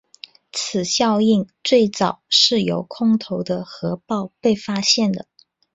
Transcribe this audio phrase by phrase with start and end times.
[0.51, 5.27] 此效应最早是由空投的核爆被发现的。